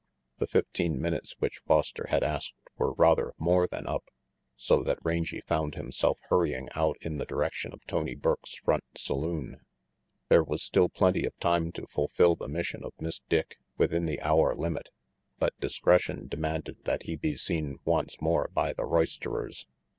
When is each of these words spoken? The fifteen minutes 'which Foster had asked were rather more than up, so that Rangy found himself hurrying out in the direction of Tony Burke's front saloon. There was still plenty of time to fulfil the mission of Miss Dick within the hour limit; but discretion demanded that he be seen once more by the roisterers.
The 0.39 0.47
fifteen 0.47 0.99
minutes 0.99 1.35
'which 1.37 1.61
Foster 1.67 2.07
had 2.09 2.23
asked 2.23 2.55
were 2.75 2.93
rather 2.93 3.35
more 3.37 3.67
than 3.67 3.85
up, 3.85 4.05
so 4.57 4.81
that 4.81 4.97
Rangy 5.03 5.41
found 5.41 5.75
himself 5.75 6.17
hurrying 6.29 6.69
out 6.73 6.97
in 7.01 7.19
the 7.19 7.25
direction 7.27 7.71
of 7.71 7.85
Tony 7.85 8.15
Burke's 8.15 8.55
front 8.55 8.83
saloon. 8.97 9.59
There 10.27 10.43
was 10.43 10.63
still 10.63 10.89
plenty 10.89 11.23
of 11.23 11.37
time 11.37 11.71
to 11.73 11.85
fulfil 11.85 12.35
the 12.35 12.47
mission 12.47 12.83
of 12.83 12.93
Miss 12.99 13.19
Dick 13.29 13.59
within 13.77 14.07
the 14.07 14.19
hour 14.21 14.55
limit; 14.55 14.89
but 15.37 15.53
discretion 15.59 16.27
demanded 16.27 16.85
that 16.85 17.03
he 17.03 17.15
be 17.15 17.35
seen 17.37 17.77
once 17.85 18.19
more 18.19 18.49
by 18.51 18.73
the 18.73 18.85
roisterers. 18.85 19.67